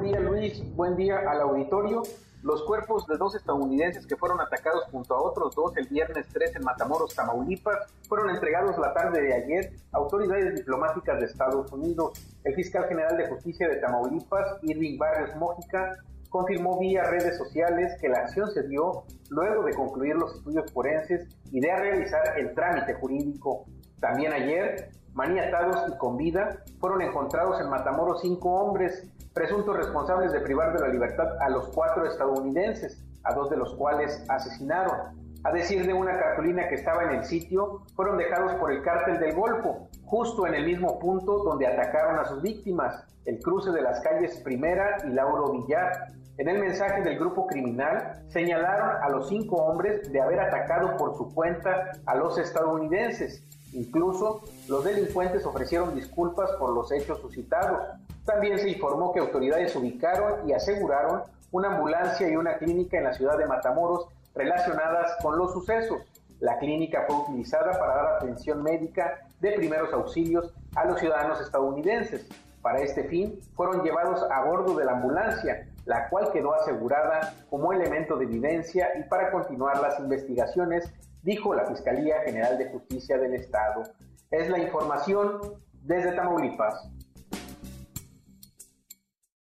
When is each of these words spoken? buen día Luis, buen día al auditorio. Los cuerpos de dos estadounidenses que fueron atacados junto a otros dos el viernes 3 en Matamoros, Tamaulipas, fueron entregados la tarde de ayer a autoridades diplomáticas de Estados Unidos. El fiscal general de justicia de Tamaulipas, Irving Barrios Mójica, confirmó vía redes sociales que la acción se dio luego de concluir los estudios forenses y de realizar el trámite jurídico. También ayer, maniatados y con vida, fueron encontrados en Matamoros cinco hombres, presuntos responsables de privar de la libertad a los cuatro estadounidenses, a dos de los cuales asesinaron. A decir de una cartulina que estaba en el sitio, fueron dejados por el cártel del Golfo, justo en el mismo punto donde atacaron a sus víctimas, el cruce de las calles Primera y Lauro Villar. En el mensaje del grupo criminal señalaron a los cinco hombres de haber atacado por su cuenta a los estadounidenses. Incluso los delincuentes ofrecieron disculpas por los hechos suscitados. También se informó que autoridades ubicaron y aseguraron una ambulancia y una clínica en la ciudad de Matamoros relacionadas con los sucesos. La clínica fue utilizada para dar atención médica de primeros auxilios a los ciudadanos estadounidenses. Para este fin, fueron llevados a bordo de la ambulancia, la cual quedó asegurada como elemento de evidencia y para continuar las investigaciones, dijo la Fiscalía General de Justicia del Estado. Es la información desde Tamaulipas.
buen 0.00 0.12
día 0.12 0.20
Luis, 0.20 0.76
buen 0.76 0.96
día 0.96 1.18
al 1.28 1.42
auditorio. 1.42 2.02
Los 2.42 2.62
cuerpos 2.62 3.06
de 3.06 3.18
dos 3.18 3.34
estadounidenses 3.34 4.06
que 4.06 4.16
fueron 4.16 4.40
atacados 4.40 4.84
junto 4.90 5.14
a 5.14 5.20
otros 5.20 5.54
dos 5.54 5.76
el 5.76 5.88
viernes 5.88 6.26
3 6.32 6.56
en 6.56 6.64
Matamoros, 6.64 7.14
Tamaulipas, 7.14 7.76
fueron 8.08 8.30
entregados 8.30 8.78
la 8.78 8.94
tarde 8.94 9.20
de 9.20 9.34
ayer 9.34 9.72
a 9.92 9.98
autoridades 9.98 10.54
diplomáticas 10.54 11.20
de 11.20 11.26
Estados 11.26 11.70
Unidos. 11.70 12.12
El 12.44 12.54
fiscal 12.54 12.86
general 12.88 13.18
de 13.18 13.28
justicia 13.28 13.68
de 13.68 13.76
Tamaulipas, 13.76 14.56
Irving 14.62 14.96
Barrios 14.96 15.36
Mójica, 15.36 15.92
confirmó 16.30 16.78
vía 16.78 17.04
redes 17.04 17.36
sociales 17.36 17.94
que 18.00 18.08
la 18.08 18.20
acción 18.20 18.50
se 18.52 18.66
dio 18.68 19.04
luego 19.28 19.64
de 19.64 19.74
concluir 19.74 20.14
los 20.16 20.34
estudios 20.34 20.72
forenses 20.72 21.28
y 21.52 21.60
de 21.60 21.76
realizar 21.76 22.38
el 22.38 22.54
trámite 22.54 22.94
jurídico. 22.94 23.66
También 24.00 24.32
ayer, 24.32 24.92
maniatados 25.12 25.92
y 25.92 25.98
con 25.98 26.16
vida, 26.16 26.64
fueron 26.78 27.02
encontrados 27.02 27.60
en 27.60 27.68
Matamoros 27.68 28.22
cinco 28.22 28.54
hombres, 28.54 29.06
presuntos 29.40 29.74
responsables 29.74 30.32
de 30.32 30.40
privar 30.40 30.74
de 30.74 30.80
la 30.80 30.88
libertad 30.88 31.26
a 31.40 31.48
los 31.48 31.68
cuatro 31.68 32.04
estadounidenses, 32.04 33.02
a 33.24 33.32
dos 33.32 33.48
de 33.48 33.56
los 33.56 33.74
cuales 33.76 34.22
asesinaron. 34.28 35.18
A 35.44 35.50
decir 35.50 35.86
de 35.86 35.94
una 35.94 36.12
cartulina 36.18 36.68
que 36.68 36.74
estaba 36.74 37.04
en 37.04 37.12
el 37.12 37.24
sitio, 37.24 37.80
fueron 37.96 38.18
dejados 38.18 38.52
por 38.56 38.70
el 38.70 38.82
cártel 38.82 39.18
del 39.18 39.34
Golfo, 39.34 39.88
justo 40.04 40.46
en 40.46 40.56
el 40.56 40.66
mismo 40.66 40.98
punto 40.98 41.38
donde 41.38 41.66
atacaron 41.66 42.18
a 42.18 42.26
sus 42.26 42.42
víctimas, 42.42 43.02
el 43.24 43.40
cruce 43.40 43.70
de 43.70 43.80
las 43.80 44.00
calles 44.00 44.36
Primera 44.44 44.98
y 45.04 45.08
Lauro 45.08 45.52
Villar. 45.52 46.08
En 46.36 46.46
el 46.46 46.58
mensaje 46.58 47.00
del 47.00 47.18
grupo 47.18 47.46
criminal 47.46 48.22
señalaron 48.28 49.02
a 49.02 49.08
los 49.08 49.30
cinco 49.30 49.56
hombres 49.56 50.12
de 50.12 50.20
haber 50.20 50.40
atacado 50.40 50.98
por 50.98 51.16
su 51.16 51.32
cuenta 51.32 51.92
a 52.04 52.14
los 52.14 52.36
estadounidenses. 52.36 53.42
Incluso 53.72 54.42
los 54.68 54.84
delincuentes 54.84 55.46
ofrecieron 55.46 55.94
disculpas 55.94 56.50
por 56.58 56.74
los 56.74 56.92
hechos 56.92 57.20
suscitados. 57.20 57.80
También 58.24 58.58
se 58.58 58.70
informó 58.70 59.12
que 59.12 59.20
autoridades 59.20 59.74
ubicaron 59.76 60.48
y 60.48 60.52
aseguraron 60.52 61.22
una 61.52 61.68
ambulancia 61.68 62.28
y 62.28 62.36
una 62.36 62.58
clínica 62.58 62.98
en 62.98 63.04
la 63.04 63.12
ciudad 63.12 63.38
de 63.38 63.46
Matamoros 63.46 64.06
relacionadas 64.34 65.16
con 65.22 65.36
los 65.36 65.52
sucesos. 65.52 66.02
La 66.38 66.58
clínica 66.58 67.04
fue 67.06 67.16
utilizada 67.16 67.78
para 67.78 67.94
dar 67.94 68.06
atención 68.16 68.62
médica 68.62 69.26
de 69.40 69.52
primeros 69.52 69.92
auxilios 69.92 70.52
a 70.74 70.84
los 70.84 70.98
ciudadanos 71.00 71.40
estadounidenses. 71.40 72.26
Para 72.62 72.80
este 72.80 73.04
fin, 73.04 73.40
fueron 73.54 73.82
llevados 73.82 74.22
a 74.30 74.44
bordo 74.44 74.74
de 74.74 74.84
la 74.84 74.92
ambulancia, 74.92 75.66
la 75.86 76.08
cual 76.08 76.30
quedó 76.32 76.54
asegurada 76.54 77.34
como 77.48 77.72
elemento 77.72 78.16
de 78.16 78.24
evidencia 78.24 78.88
y 78.98 79.02
para 79.04 79.30
continuar 79.30 79.80
las 79.80 79.98
investigaciones, 79.98 80.92
dijo 81.22 81.54
la 81.54 81.64
Fiscalía 81.64 82.20
General 82.24 82.58
de 82.58 82.70
Justicia 82.70 83.18
del 83.18 83.34
Estado. 83.34 83.82
Es 84.30 84.48
la 84.48 84.58
información 84.58 85.40
desde 85.82 86.12
Tamaulipas. 86.12 86.88